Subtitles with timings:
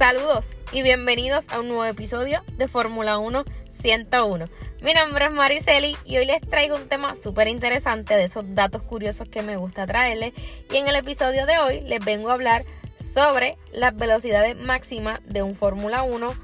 [0.00, 4.46] Saludos y bienvenidos a un nuevo episodio de Fórmula 1 101.
[4.80, 8.80] Mi nombre es Mariceli y hoy les traigo un tema súper interesante de esos datos
[8.80, 10.32] curiosos que me gusta traerles.
[10.72, 12.64] Y en el episodio de hoy les vengo a hablar
[12.98, 16.34] sobre las velocidades máximas de un Fórmula 1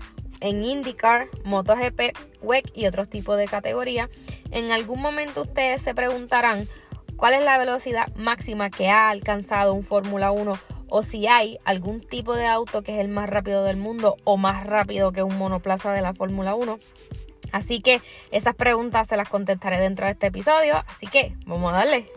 [0.40, 4.10] en IndyCar, MotoGP, WEC y otros tipos de categorías.
[4.50, 6.68] En algún momento ustedes se preguntarán
[7.16, 12.00] cuál es la velocidad máxima que ha alcanzado un Fórmula 1 o si hay algún
[12.00, 15.36] tipo de auto que es el más rápido del mundo o más rápido que un
[15.38, 16.78] monoplaza de la Fórmula 1.
[17.52, 21.78] Así que esas preguntas se las contestaré dentro de este episodio, así que vamos a
[21.78, 22.10] darle.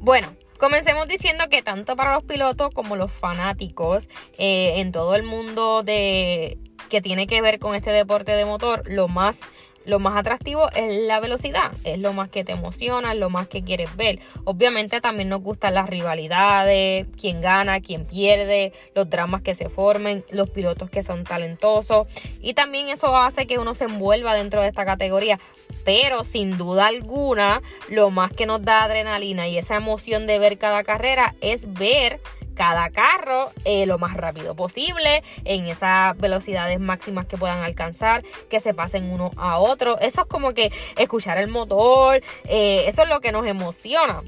[0.00, 0.28] Bueno,
[0.58, 5.84] Comencemos diciendo que tanto para los pilotos como los fanáticos eh, en todo el mundo
[5.84, 6.58] de
[6.90, 9.38] que tiene que ver con este deporte de motor, lo más
[9.84, 13.48] lo más atractivo es la velocidad, es lo más que te emociona, es lo más
[13.48, 14.18] que quieres ver.
[14.44, 20.24] Obviamente también nos gustan las rivalidades, quién gana, quién pierde, los dramas que se formen,
[20.30, 22.06] los pilotos que son talentosos
[22.40, 25.38] y también eso hace que uno se envuelva dentro de esta categoría.
[25.84, 30.58] Pero sin duda alguna, lo más que nos da adrenalina y esa emoción de ver
[30.58, 32.20] cada carrera es ver
[32.58, 38.58] cada carro eh, lo más rápido posible, en esas velocidades máximas que puedan alcanzar, que
[38.58, 39.96] se pasen uno a otro.
[40.00, 44.22] Eso es como que escuchar el motor, eh, eso es lo que nos emociona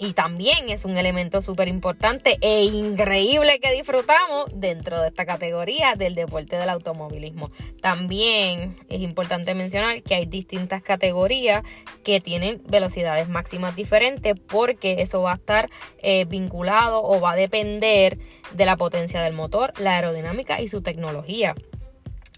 [0.00, 5.94] y también es un elemento súper importante e increíble que disfrutamos dentro de esta categoría
[5.94, 7.50] del deporte del automovilismo.
[7.82, 11.62] También es importante mencionar que hay distintas categorías
[12.02, 15.68] que tienen velocidades máximas diferentes porque eso va a estar
[15.98, 18.16] eh, vinculado o va a depender
[18.54, 21.54] de la potencia del motor, la aerodinámica y su tecnología.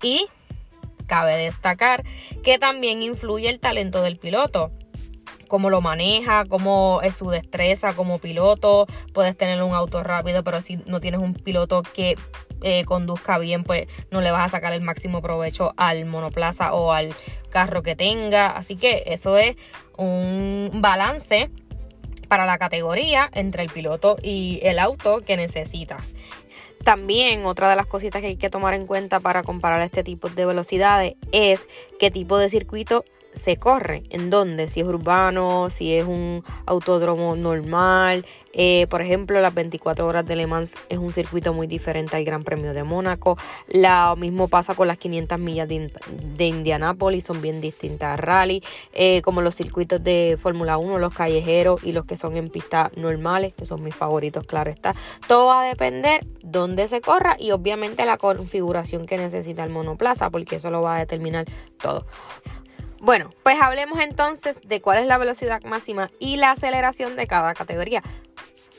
[0.02, 0.26] Y
[1.06, 2.02] cabe destacar
[2.42, 4.72] que también influye el talento del piloto
[5.52, 8.86] cómo lo maneja, cómo es su destreza como piloto.
[9.12, 12.16] Puedes tener un auto rápido, pero si no tienes un piloto que
[12.62, 16.94] eh, conduzca bien, pues no le vas a sacar el máximo provecho al monoplaza o
[16.94, 17.14] al
[17.50, 18.56] carro que tenga.
[18.56, 19.56] Así que eso es
[19.98, 21.50] un balance
[22.28, 25.98] para la categoría entre el piloto y el auto que necesita.
[26.82, 30.30] También otra de las cositas que hay que tomar en cuenta para comparar este tipo
[30.30, 31.68] de velocidades es
[32.00, 37.36] qué tipo de circuito se corre, en dónde, si es urbano, si es un autódromo
[37.36, 38.24] normal.
[38.52, 42.24] Eh, por ejemplo, las 24 horas de Le Mans es un circuito muy diferente al
[42.24, 43.38] Gran Premio de Mónaco.
[43.68, 45.90] Lo mismo pasa con las 500 millas de,
[46.36, 48.62] de Indianápolis, son bien distintas a rally.
[48.92, 52.94] Eh, como los circuitos de Fórmula 1, los callejeros y los que son en pistas
[52.96, 54.94] normales, que son mis favoritos, claro está.
[55.26, 60.30] Todo va a depender dónde se corra y obviamente la configuración que necesita el monoplaza,
[60.30, 61.46] porque eso lo va a determinar
[61.80, 62.06] todo.
[63.02, 67.52] Bueno, pues hablemos entonces de cuál es la velocidad máxima y la aceleración de cada
[67.52, 68.00] categoría.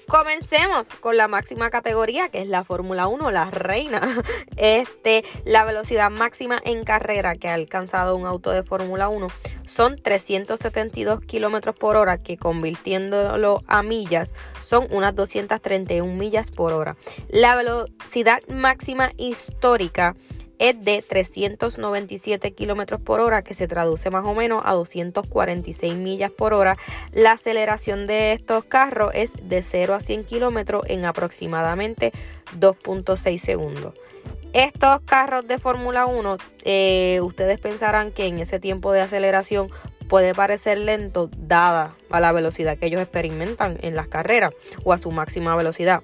[0.08, 4.02] Comencemos con la máxima categoría, que es la Fórmula 1, la reina.
[4.56, 9.28] Este, la velocidad máxima en carrera que ha alcanzado un auto de Fórmula 1
[9.66, 16.96] son 372 kilómetros por hora, que convirtiéndolo a millas son unas 231 millas por hora.
[17.28, 20.16] La velocidad máxima histórica
[20.64, 26.32] es de 397 kilómetros por hora, que se traduce más o menos a 246 millas
[26.32, 26.78] por hora.
[27.12, 32.14] La aceleración de estos carros es de 0 a 100 kilómetros en aproximadamente
[32.58, 33.94] 2.6 segundos.
[34.54, 39.70] Estos carros de Fórmula 1, eh, ustedes pensarán que en ese tiempo de aceleración
[40.08, 44.54] puede parecer lento dada a la velocidad que ellos experimentan en las carreras
[44.86, 46.04] o a su máxima velocidad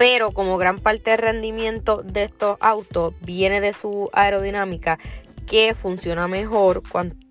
[0.00, 4.98] pero como gran parte del rendimiento de estos autos viene de su aerodinámica
[5.46, 6.82] que funciona mejor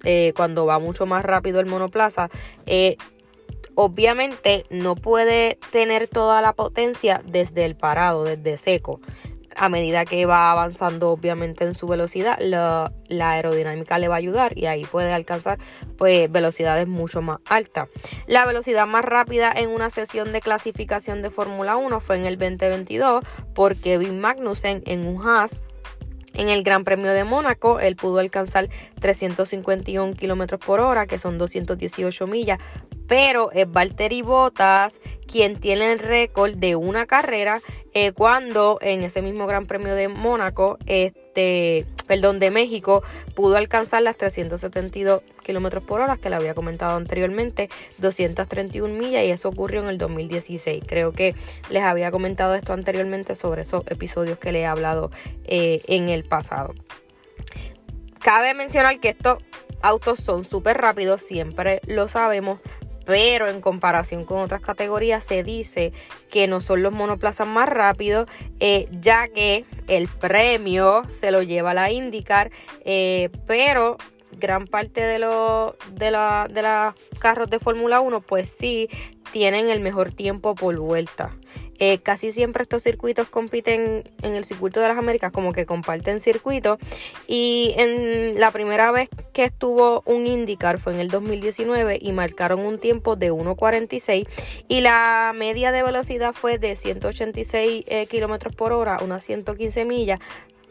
[0.04, 2.30] eh, cuando, va mucho más rápido el monoplaza,
[2.68, 2.95] eh,
[3.74, 9.01] obviamente no puede tener toda la potencia desde el parado, desde seco
[9.60, 14.58] a medida que va avanzando obviamente en su velocidad, la, aerodinámica le va a ayudar
[14.58, 15.60] y ahí puede alcanzar
[15.98, 17.90] pues velocidades mucho más altas.
[18.26, 22.38] La velocidad más rápida en una sesión de clasificación de Fórmula 1 fue en el
[22.38, 25.62] 2022 por Kevin Magnussen en un Haas
[26.40, 28.70] en el Gran Premio de Mónaco, él pudo alcanzar
[29.02, 32.60] 351 kilómetros por hora, que son 218 millas,
[33.08, 34.94] pero es Valtteri Bottas
[35.28, 37.60] quien tiene el récord de una carrera
[37.94, 40.78] eh, cuando en ese mismo Gran Premio de Mónaco,
[42.08, 43.04] perdón, de México,
[43.36, 47.70] pudo alcanzar las 372 kilómetros por hora que le había comentado anteriormente,
[48.00, 50.84] 231 millas y eso ocurrió en el 2016.
[50.88, 51.36] Creo que
[51.70, 55.12] les había comentado esto anteriormente sobre esos episodios que le he hablado
[55.46, 56.74] eh, en el pasado.
[58.20, 59.38] Cabe mencionar que estos
[59.82, 62.60] autos son súper rápidos, siempre lo sabemos,
[63.10, 65.94] pero en comparación con otras categorías se dice
[66.30, 68.30] que no son los monoplazas más rápidos,
[68.60, 72.52] eh, ya que el premio se lo lleva la IndyCar,
[72.86, 73.98] eh, pero
[74.40, 78.90] gran parte de los de la, de carros de Fórmula 1 pues sí
[79.32, 81.36] tienen el mejor tiempo por vuelta.
[81.82, 86.20] Eh, casi siempre estos circuitos compiten en el circuito de las Américas, como que comparten
[86.20, 86.78] circuito.
[87.26, 92.60] Y en la primera vez que estuvo un IndyCar fue en el 2019 y marcaron
[92.66, 94.28] un tiempo de 1.46
[94.68, 100.20] y la media de velocidad fue de 186 eh, kilómetros por hora, unas 115 millas,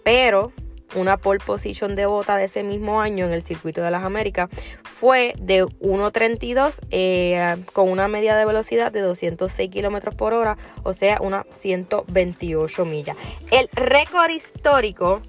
[0.02, 0.52] pero
[0.94, 4.48] una pole position de bota de ese mismo año en el circuito de las Américas
[4.82, 10.92] fue de 1.32 eh, con una media de velocidad de 206 kilómetros por hora, o
[10.92, 13.16] sea, unas 128 millas.
[13.50, 15.22] El récord histórico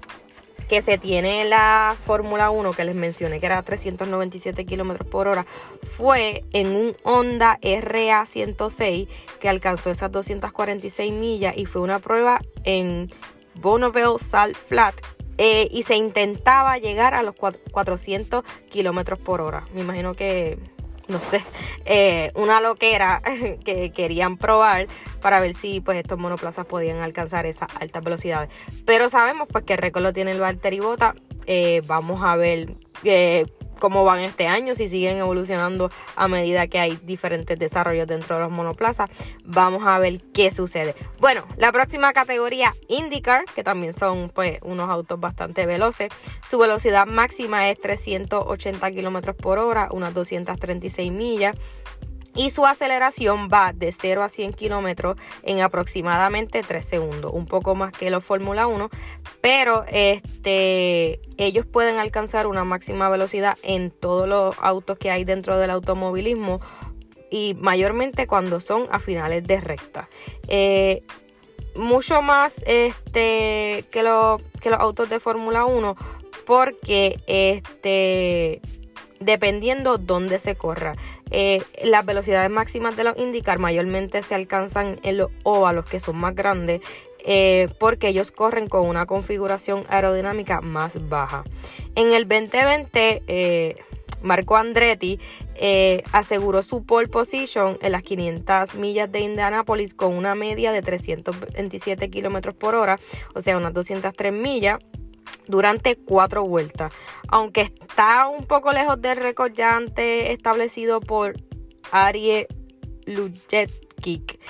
[0.70, 5.26] que se tiene en la Fórmula 1 que les mencioné que era 397 kilómetros por
[5.26, 5.44] hora
[5.96, 9.08] fue en un Honda RA 106
[9.40, 13.10] que alcanzó esas 246 millas y fue una prueba en
[13.56, 14.94] Bonneville Salt Flat
[15.42, 19.64] eh, y se intentaba llegar a los 400 kilómetros por hora.
[19.72, 20.58] Me imagino que,
[21.08, 21.42] no sé,
[21.86, 23.22] eh, una loquera
[23.64, 24.86] que querían probar
[25.22, 28.50] para ver si pues estos monoplazas podían alcanzar esas altas velocidades.
[28.84, 31.14] Pero sabemos pues que el récord lo tiene el Valtteri Bota.
[31.46, 32.74] Eh, vamos a ver
[33.80, 38.42] cómo van este año, si siguen evolucionando a medida que hay diferentes desarrollos dentro de
[38.42, 39.10] los monoplazas.
[39.44, 40.94] Vamos a ver qué sucede.
[41.18, 46.12] Bueno, la próxima categoría IndyCar, que también son pues unos autos bastante veloces.
[46.48, 51.56] Su velocidad máxima es 380 kilómetros por hora, unas 236 millas
[52.34, 57.74] y su aceleración va de 0 a 100 kilómetros en aproximadamente 3 segundos, un poco
[57.74, 58.88] más que los Fórmula 1,
[59.40, 65.58] pero este, ellos pueden alcanzar una máxima velocidad en todos los autos que hay dentro
[65.58, 66.60] del automovilismo
[67.30, 70.08] y mayormente cuando son a finales de recta.
[70.48, 71.02] Eh,
[71.76, 74.02] mucho más este, que,
[74.60, 75.96] que los autos de Fórmula 1
[76.46, 78.60] porque este
[79.20, 80.96] dependiendo dónde se corra.
[81.30, 86.16] Eh, las velocidades máximas de los IndyCar mayormente se alcanzan en los óvalos que son
[86.16, 86.80] más grandes
[87.24, 91.44] eh, porque ellos corren con una configuración aerodinámica más baja.
[91.94, 93.76] En el 2020, eh,
[94.22, 95.20] Marco Andretti
[96.12, 102.08] aseguró su pole position en las 500 millas de Indianapolis con una media de 327
[102.08, 102.98] kilómetros por hora,
[103.34, 104.78] o sea, unas 203 millas
[105.50, 106.92] durante cuatro vueltas.
[107.28, 111.34] Aunque está un poco lejos del récord ya antes establecido por
[111.90, 112.46] Arie
[113.06, 114.40] Lujetkik,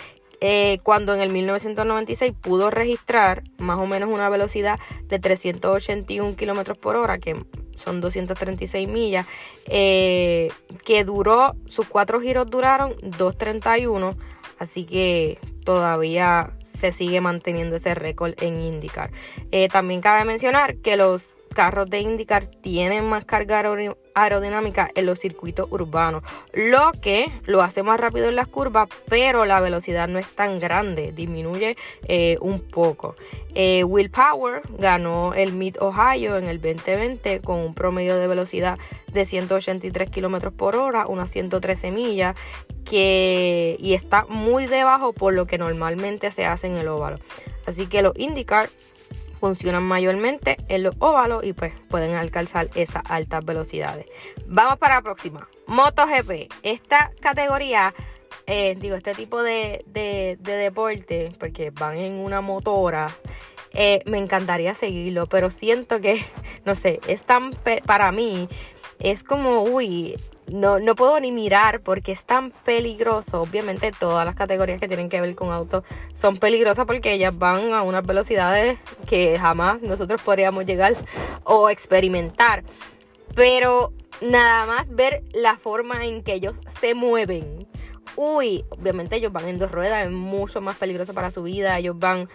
[0.42, 6.78] eh, cuando en el 1996 pudo registrar más o menos una velocidad de 381 kilómetros
[6.78, 7.36] por hora, que
[7.76, 9.26] son 236 millas,
[9.66, 10.48] eh,
[10.84, 14.16] que duró, sus cuatro giros duraron 231,
[14.58, 19.10] así que todavía se sigue manteniendo ese récord en IndyCar.
[19.50, 23.62] Eh, también cabe mencionar que los carros de IndyCar tienen más carga
[24.14, 29.44] aerodinámica en los circuitos urbanos, lo que lo hace más rápido en las curvas, pero
[29.44, 31.76] la velocidad no es tan grande, disminuye
[32.06, 33.16] eh, un poco.
[33.54, 38.78] Eh, Will Power ganó el Mid Ohio en el 2020 con un promedio de velocidad
[39.12, 42.36] de 183 kilómetros por hora, unas 113 millas,
[42.84, 47.18] que, y está muy debajo por lo que normalmente se hace en el óvalo.
[47.66, 48.68] Así que los IndyCar
[49.40, 54.06] funcionan mayormente en los óvalos y pues pueden alcanzar esas altas velocidades.
[54.46, 55.48] Vamos para la próxima.
[55.66, 56.52] MotoGP.
[56.62, 57.94] Esta categoría,
[58.46, 59.84] eh, digo, este tipo de,
[60.42, 63.08] deporte, porque van en una motora,
[63.72, 66.24] eh, me encantaría seguirlo, pero siento que,
[66.64, 67.52] no sé, es tan,
[67.86, 68.48] para mí,
[68.98, 70.16] es como, uy,
[70.50, 73.42] no, no puedo ni mirar porque es tan peligroso.
[73.42, 77.72] Obviamente todas las categorías que tienen que ver con autos son peligrosas porque ellas van
[77.72, 80.96] a unas velocidades que jamás nosotros podríamos llegar
[81.44, 82.64] o experimentar.
[83.34, 87.66] Pero nada más ver la forma en que ellos se mueven.
[88.16, 91.78] Uy, obviamente ellos van en dos ruedas, es mucho más peligroso para su vida.
[91.78, 92.28] Ellos van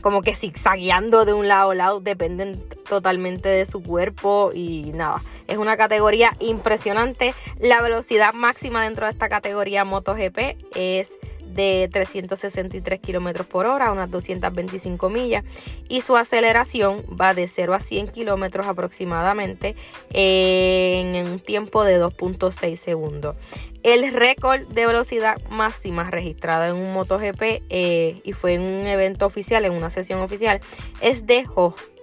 [0.00, 5.20] como que zigzagueando de un lado a lado, dependen totalmente de su cuerpo y nada,
[5.46, 7.34] es una categoría impresionante.
[7.58, 11.10] La velocidad máxima dentro de esta categoría MotoGP es
[11.54, 15.44] de 363 kilómetros por hora, unas 225 millas,
[15.88, 19.76] y su aceleración va de 0 a 100 kilómetros aproximadamente
[20.10, 23.36] en un tiempo de 2.6 segundos.
[23.82, 29.24] El récord de velocidad máxima registrada en un MotoGP eh, y fue en un evento
[29.24, 30.60] oficial, en una sesión oficial,
[31.00, 31.46] es de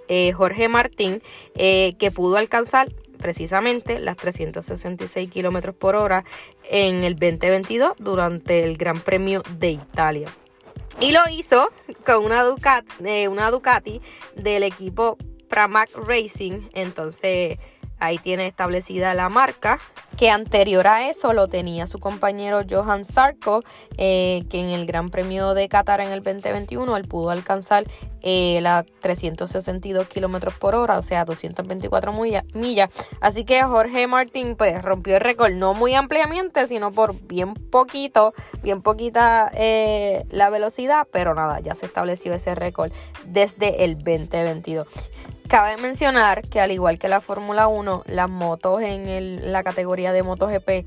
[0.08, 1.22] eh, Jorge Martín,
[1.56, 2.88] eh, que pudo alcanzar
[3.18, 6.24] precisamente las 366 kilómetros por hora
[6.70, 10.30] en el 2022 durante el Gran Premio de Italia.
[11.00, 11.72] Y lo hizo
[12.06, 14.02] con una Ducati, una Ducati
[14.36, 16.70] del equipo Pramac Racing.
[16.74, 17.60] Entonces
[18.00, 19.80] Ahí tiene establecida la marca,
[20.18, 23.62] que anterior a eso lo tenía su compañero Johan Sarko,
[23.98, 27.86] eh, que en el Gran Premio de Qatar en el 2021 él pudo alcanzar
[28.22, 32.44] eh, las 362 kilómetros por hora, o sea, 224 millas.
[33.22, 38.34] Así que Jorge Martín pues rompió el récord, no muy ampliamente, sino por bien poquito,
[38.62, 42.92] bien poquita eh, la velocidad, pero nada, ya se estableció ese récord
[43.26, 44.88] desde el 2022.
[45.48, 50.22] Cabe mencionar que al igual que la Fórmula 1, las motos en la categoría de
[50.22, 50.86] MotoGP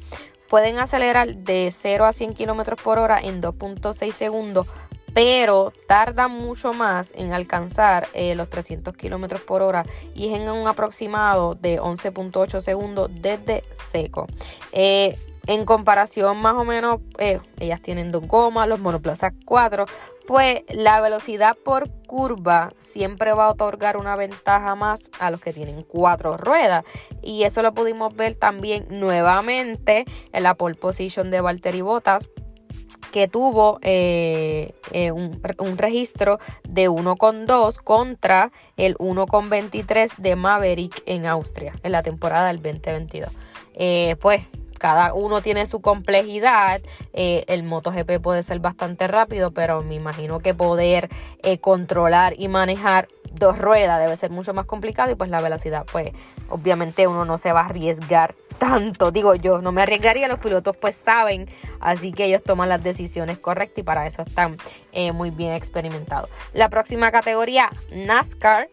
[0.51, 4.67] pueden acelerar de 0 a 100 km por hora en 2.6 segundos,
[5.15, 10.51] pero tardan mucho más en alcanzar eh, los 300 km por hora y es en
[10.51, 14.27] un aproximado de 11.8 segundos desde seco.
[14.73, 15.17] Eh,
[15.47, 19.87] en comparación más o menos, eh, ellas tienen dos gomas, los monoplazas cuatro,
[20.27, 25.53] pues la velocidad por curva siempre va a otorgar una ventaja más a los que
[25.53, 26.85] tienen cuatro ruedas.
[27.23, 32.29] Y eso lo pudimos ver también nuevamente en la pole position de Valtteri Bottas
[33.11, 35.41] que tuvo eh, eh, un,
[35.77, 43.33] registro de 1,2 contra el 1,23 de Maverick en Austria en la temporada del 2022.
[44.21, 44.47] pues
[44.81, 46.81] cada uno tiene su complejidad.
[47.13, 51.09] Eh, el MotoGP puede ser bastante rápido, pero me imagino que poder
[51.43, 55.87] eh, controlar y manejar dos ruedas debe ser mucho más complicado y pues la velocidad,
[55.93, 56.13] pues
[56.49, 59.11] obviamente uno no se va a arriesgar tanto.
[59.11, 63.39] Digo yo, no me arriesgaría, los pilotos pues saben, así que ellos toman las decisiones
[63.39, 64.57] correctas y para eso están
[64.93, 66.31] eh, muy bien experimentados.
[66.53, 68.69] La próxima categoría, NASCAR.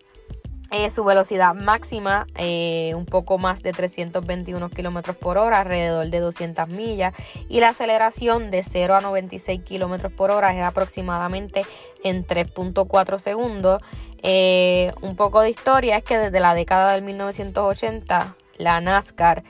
[0.72, 6.20] Eh, su velocidad máxima eh, un poco más de 321 kilómetros por hora, alrededor de
[6.20, 7.14] 200 millas,
[7.48, 11.66] y la aceleración de 0 a 96 kilómetros por hora es aproximadamente
[12.04, 13.82] en 3.4 segundos.
[14.24, 19.44] Eh, un poco de historia es que desde la década del 1980 la NASCAR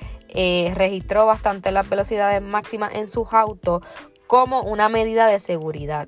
[0.76, 3.82] registró bastante las velocidades máximas en sus autos
[4.28, 6.08] como una medida de seguridad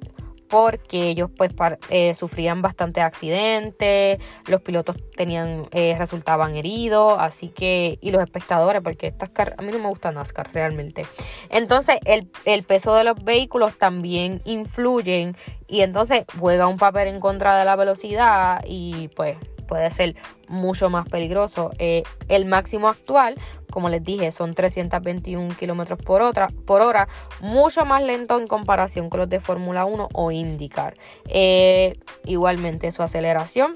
[0.49, 1.51] porque ellos pues
[1.89, 8.81] eh, sufrían bastante accidentes, los pilotos tenían eh, resultaban heridos, así que y los espectadores,
[8.81, 11.05] porque estas a mí no me gusta NASCAR realmente.
[11.49, 15.37] Entonces el, el peso de los vehículos también influyen
[15.67, 19.37] y entonces juega un papel en contra de la velocidad y pues
[19.69, 20.15] puede ser
[20.47, 21.71] mucho más peligroso.
[21.77, 23.35] Eh, el máximo actual,
[23.69, 26.21] como les dije, son 321 kilómetros por,
[26.65, 27.07] por hora,
[27.39, 30.95] mucho más lento en comparación con los de Fórmula 1 o IndyCar.
[31.27, 33.73] Eh, igualmente su aceleración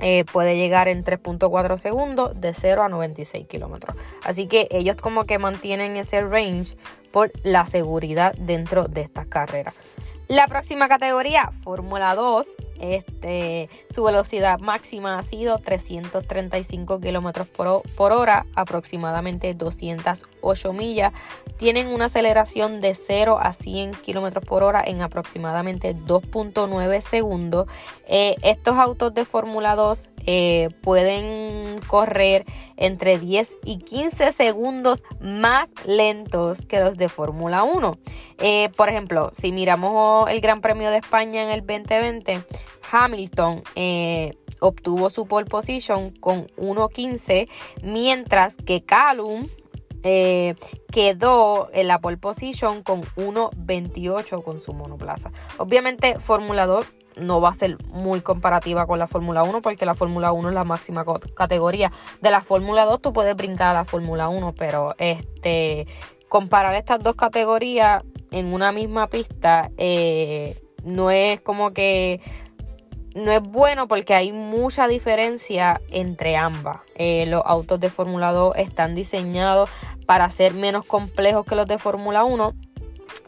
[0.00, 3.96] eh, puede llegar en 3.4 segundos de 0 a 96 kilómetros.
[4.24, 6.76] Así que ellos como que mantienen ese range
[7.10, 9.74] por la seguridad dentro de estas carreras.
[10.28, 12.56] La próxima categoría, Fórmula 2.
[12.80, 21.12] Este, su velocidad máxima ha sido 335 kilómetros por, hora, aproximadamente 208 millas.
[21.58, 27.68] Tienen una aceleración de 0 a 100 kilómetros por hora en aproximadamente 2.9 segundos.
[28.08, 32.44] Eh, estos autos de Fórmula 2 eh, pueden correr
[32.76, 37.98] entre 10 y 15 segundos más lentos que los de Fórmula 1.
[38.38, 42.42] Eh, por ejemplo, si miramos el Gran Premio de España en el 2020,
[42.90, 47.48] Hamilton eh, obtuvo su pole position con 1.15,
[47.82, 49.46] mientras que Callum
[50.92, 55.32] quedó en la pole position con 1.28 con su monoplaza.
[55.58, 59.94] Obviamente, Fórmula 2 no va a ser muy comparativa con la Fórmula 1 porque la
[59.94, 61.04] Fórmula 1 es la máxima
[61.34, 61.90] categoría.
[62.20, 65.86] De la Fórmula 2 tú puedes brincar a la Fórmula 1, pero este
[66.28, 72.20] comparar estas dos categorías en una misma pista eh, no es como que
[73.14, 76.80] no es bueno porque hay mucha diferencia entre ambas.
[76.96, 79.70] Eh, los autos de Fórmula 2 están diseñados
[80.04, 82.52] para ser menos complejos que los de Fórmula 1.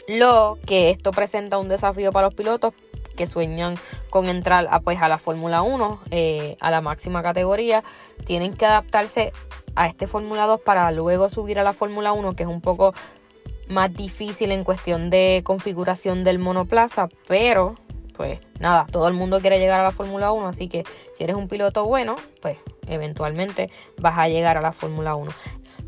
[0.09, 2.75] Lo que esto presenta un desafío para los pilotos
[3.19, 3.75] que sueñan
[4.09, 7.85] con entrar a, pues, a la Fórmula 1, eh, a la máxima categoría,
[8.25, 9.33] tienen que adaptarse
[9.75, 12.95] a este Fórmula 2 para luego subir a la Fórmula 1, que es un poco
[13.69, 17.75] más difícil en cuestión de configuración del monoplaza, pero
[18.17, 20.85] pues nada, todo el mundo quiere llegar a la Fórmula 1, así que
[21.17, 22.57] si eres un piloto bueno, pues
[22.89, 25.31] eventualmente vas a llegar a la Fórmula 1.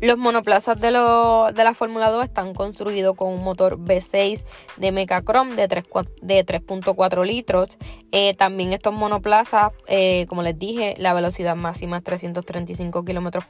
[0.01, 4.45] Los monoplazas de, la Fórmula 2 están construidos con un motor V6
[4.77, 7.77] de Mecacrom de 3.4 litros.
[8.11, 13.45] Eh, también estos monoplazas, eh, como les dije, la velocidad máxima es 335 kilómetros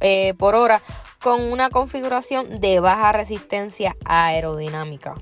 [0.00, 0.82] eh, por hora
[1.22, 5.14] con una configuración de baja resistencia aerodinámica.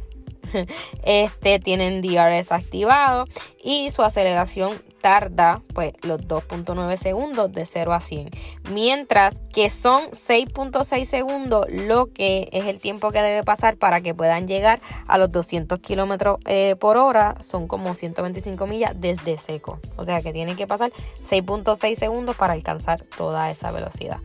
[1.05, 3.27] este tienen DRS activado
[3.63, 8.31] y su aceleración tarda pues los 2.9 segundos de 0 a 100
[8.71, 14.15] mientras que son 6.6 segundos lo que es el tiempo que debe pasar para que
[14.15, 19.79] puedan llegar a los 200 kilómetros eh, por hora son como 125 millas desde seco.
[19.97, 20.93] O sea que tienen que pasar
[21.29, 24.19] 6.6 segundos para alcanzar toda esa velocidad.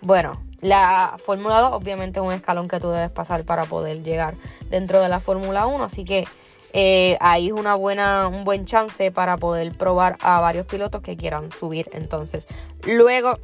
[0.00, 4.36] Bueno la Fórmula 2 obviamente es un escalón que tú debes pasar para poder llegar
[4.70, 6.26] dentro de la Fórmula 1, así que
[6.78, 11.16] eh, ahí es una buena, un buen chance para poder probar a varios pilotos que
[11.16, 12.46] quieran subir entonces.
[12.86, 13.38] Luego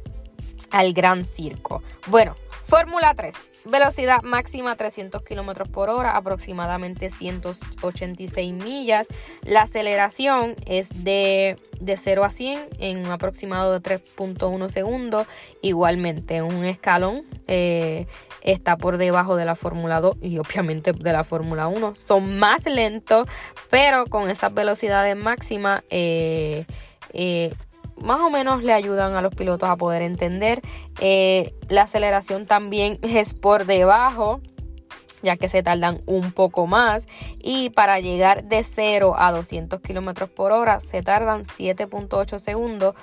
[0.69, 1.81] al Gran Circo.
[2.05, 3.35] Bueno, Fórmula 3.
[3.65, 9.07] Velocidad máxima 300 kilómetros por hora, aproximadamente 186 millas.
[9.43, 15.27] La aceleración es de, de 0 a 100 en un aproximado de 3.1 segundos.
[15.61, 18.07] Igualmente, un escalón eh,
[18.41, 21.95] está por debajo de la Fórmula 2 y obviamente de la Fórmula 1.
[21.95, 23.27] Son más lentos,
[23.69, 25.83] pero con esas velocidades máximas.
[25.89, 26.65] Eh,
[27.13, 27.53] eh,
[28.03, 30.61] más o menos le ayudan a los pilotos a poder entender.
[30.99, 34.41] Eh, la aceleración también es por debajo
[35.23, 37.07] ya que se tardan un poco más
[37.39, 42.93] y para llegar de 0 a 200 kilómetros por hora se tardan 7.8 segundos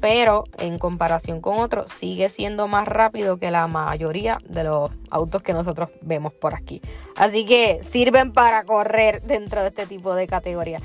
[0.00, 5.42] pero en comparación con otros sigue siendo más rápido que la mayoría de los autos
[5.42, 6.80] que nosotros vemos por aquí.
[7.16, 10.80] Así que sirven para correr dentro de este tipo de categoría.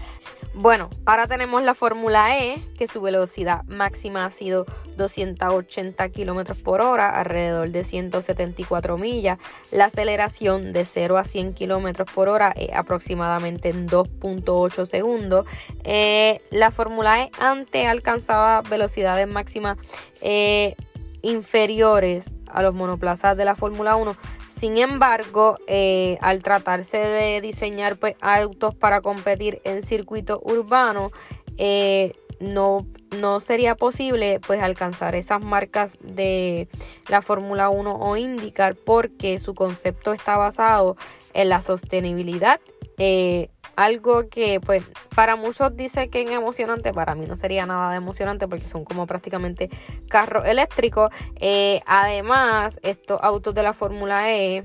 [0.58, 6.80] Bueno, ahora tenemos la Fórmula E, que su velocidad máxima ha sido 280 kilómetros por
[6.80, 9.38] hora, alrededor de 174 millas.
[9.72, 15.46] La aceleración de 0 a 100 kilómetros por hora es aproximadamente en 2.8 segundos.
[15.84, 19.78] Eh, la Fórmula E antes alcanzaba velocidades máximas
[20.22, 20.76] eh,
[21.22, 24.16] inferiores a los monoplazas de la Fórmula 1
[24.56, 31.12] sin embargo, eh, al tratarse de diseñar pues, autos para competir en circuito urbano,
[31.58, 32.86] eh, no,
[33.18, 36.70] no sería posible pues alcanzar esas marcas de
[37.10, 40.96] la Fórmula 1 o IndyCar porque su concepto está basado
[41.34, 42.60] en la sostenibilidad
[42.98, 44.84] eh, algo que pues
[45.16, 48.84] para muchos dice que es emocionante, para mí no sería nada de emocionante porque son
[48.84, 49.70] como prácticamente
[50.08, 51.12] carros eléctricos.
[51.40, 54.64] Eh, además, estos autos de la Fórmula E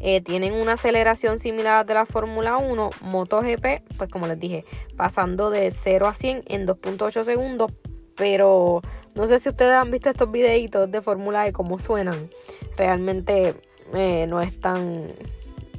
[0.00, 4.38] eh, tienen una aceleración similar a la de la Fórmula 1, MotoGP, pues como les
[4.38, 4.64] dije,
[4.96, 7.72] pasando de 0 a 100 en 2.8 segundos.
[8.16, 8.80] Pero
[9.14, 12.16] no sé si ustedes han visto estos videitos de Fórmula E, cómo suenan.
[12.78, 13.54] Realmente
[14.26, 15.08] no es tan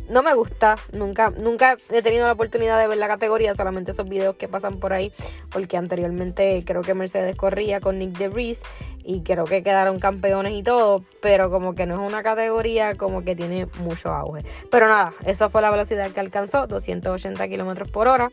[0.09, 4.07] no me gusta, nunca, nunca he tenido la oportunidad de ver la categoría, solamente esos
[4.07, 5.11] videos que pasan por ahí,
[5.49, 8.61] porque anteriormente creo que Mercedes corría con Nick DeVries
[9.03, 13.23] y creo que quedaron campeones y todo, pero como que no es una categoría como
[13.23, 14.43] que tiene mucho auge.
[14.69, 18.31] Pero nada, esa fue la velocidad que alcanzó, 280 kilómetros por hora.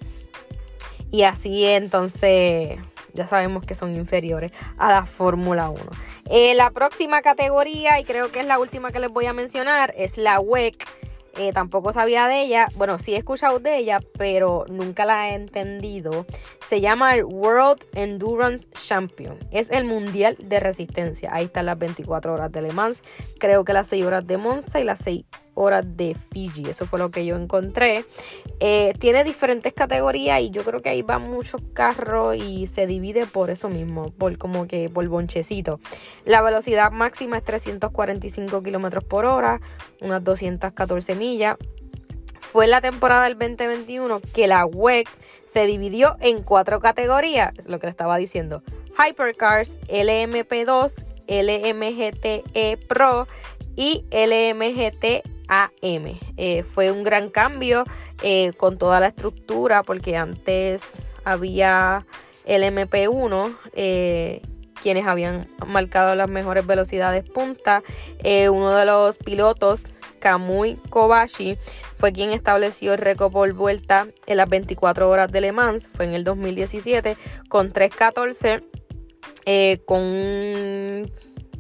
[1.11, 2.79] Y así entonces
[3.13, 5.81] ya sabemos que son inferiores a la Fórmula 1.
[6.31, 9.95] Eh, la próxima categoría, y creo que es la última que les voy a mencionar,
[9.97, 10.85] es la WEC
[11.37, 12.69] eh, tampoco sabía de ella.
[12.77, 16.27] Bueno, sí he escuchado de ella, pero nunca la he entendido.
[16.67, 19.39] Se llama el World Endurance Champion.
[19.51, 21.31] Es el Mundial de Resistencia.
[21.33, 23.03] Ahí están las 24 horas de Le Mans.
[23.39, 26.69] Creo que las 6 horas de Monza y las 6 horas de Fiji.
[26.69, 28.05] Eso fue lo que yo encontré.
[28.61, 33.27] Eh, tiene diferentes categorías y yo creo que ahí van muchos carros y se divide
[33.27, 35.81] por eso mismo, por como que por bonchecito.
[36.25, 39.61] La velocidad máxima es 345 kilómetros por hora,
[40.01, 41.57] unas 214 millas.
[42.41, 45.09] Fue la temporada del 2021 que la WEC
[45.47, 48.63] se dividió en cuatro categorías, es lo que le estaba diciendo.
[48.97, 50.93] Hypercars, LMP2,
[51.27, 53.27] LMGTE Pro
[53.77, 56.19] y LMGT AM.
[56.37, 57.85] Eh, fue un gran cambio
[58.23, 62.07] eh, con toda la estructura porque antes había
[62.45, 64.43] el MP1 eh,
[64.83, 67.83] quienes habían marcado las mejores velocidades punta.
[68.23, 71.57] uno de los pilotos, Kamui Kobashi,
[71.97, 75.89] fue quien estableció el récord por vuelta en las 24 horas de Le Mans.
[75.89, 77.17] Fue en el 2017
[77.49, 78.63] con 3.14
[79.87, 81.11] con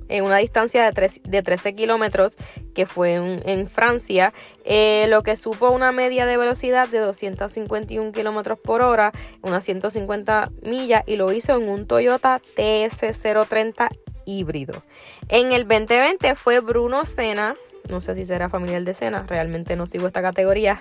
[0.08, 2.36] en una distancia de, de 13 kilómetros
[2.74, 4.32] que fue en, Francia,
[4.64, 9.12] eh, lo que supo una media de velocidad de 251 kilómetros por hora,
[9.42, 13.88] unas 150 millas, y lo hizo en un Toyota TS030
[14.26, 14.82] híbrido.
[15.28, 17.54] En el 2020 fue Bruno Senna
[17.88, 20.80] no sé si será familiar de Sena, realmente no sigo esta categoría,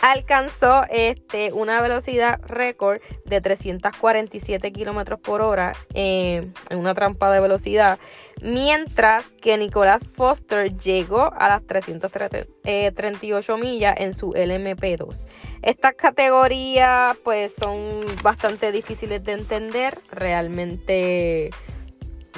[0.00, 7.40] alcanzó este, una velocidad récord de 347 kilómetros por hora eh, en una trampa de
[7.40, 7.98] velocidad,
[8.42, 15.24] mientras que Nicolás Foster llegó a las 338 eh, millas en su LMP2.
[15.62, 21.50] Estas categorías pues son bastante difíciles de entender, realmente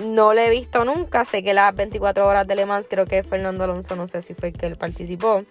[0.02, 1.24] no le he visto nunca.
[1.24, 4.34] Sé que las 24 horas de Le Mans, creo que Fernando Alonso, no sé si
[4.34, 5.44] fue el que él participó.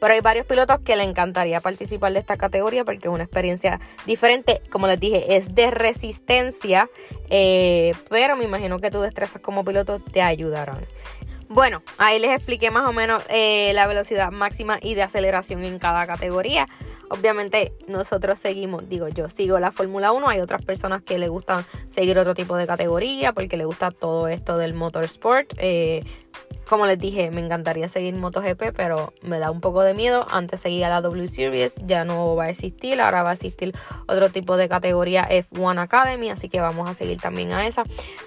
[0.00, 3.80] Pero hay varios pilotos que le encantaría participar de esta categoría porque es una experiencia
[4.04, 4.60] diferente.
[4.70, 6.90] Como les dije, es de resistencia.
[7.30, 10.86] Eh, pero me imagino que tus destrezas como piloto te ayudarán.
[11.48, 15.78] Bueno, ahí les expliqué más o menos eh, la velocidad máxima y de aceleración en
[15.78, 16.66] cada categoría.
[17.08, 21.64] Obviamente nosotros seguimos, digo yo sigo la Fórmula 1, hay otras personas que le gustan
[21.88, 25.54] seguir otro tipo de categoría porque le gusta todo esto del motorsport.
[25.58, 26.02] Eh,
[26.68, 30.26] como les dije, me encantaría seguir MotoGP, pero me da un poco de miedo.
[30.30, 33.00] Antes seguía la W Series, ya no va a existir.
[33.00, 33.74] Ahora va a existir
[34.08, 37.84] otro tipo de categoría F1 Academy, así que vamos a seguir también a esa.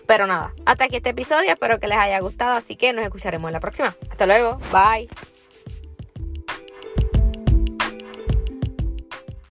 [0.08, 1.52] Pero nada, hasta aquí este episodio.
[1.52, 3.96] Espero que les haya gustado, así que nos escucharemos en la próxima.
[4.10, 5.10] Hasta luego, bye.